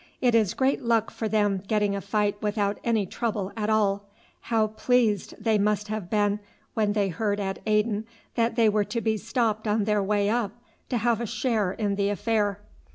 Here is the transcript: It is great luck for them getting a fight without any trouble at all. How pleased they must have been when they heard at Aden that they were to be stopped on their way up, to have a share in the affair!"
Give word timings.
It 0.19 0.33
is 0.33 0.55
great 0.55 0.81
luck 0.81 1.11
for 1.11 1.27
them 1.27 1.61
getting 1.67 1.95
a 1.95 2.01
fight 2.01 2.35
without 2.41 2.79
any 2.83 3.05
trouble 3.05 3.51
at 3.55 3.69
all. 3.69 4.09
How 4.39 4.65
pleased 4.65 5.35
they 5.39 5.59
must 5.59 5.89
have 5.89 6.09
been 6.09 6.39
when 6.73 6.93
they 6.93 7.09
heard 7.09 7.39
at 7.39 7.59
Aden 7.67 8.07
that 8.33 8.55
they 8.55 8.67
were 8.67 8.83
to 8.85 8.99
be 8.99 9.15
stopped 9.15 9.67
on 9.67 9.83
their 9.83 10.01
way 10.01 10.27
up, 10.27 10.53
to 10.89 10.97
have 10.97 11.21
a 11.21 11.27
share 11.27 11.71
in 11.73 11.97
the 11.97 12.09
affair!" 12.09 12.61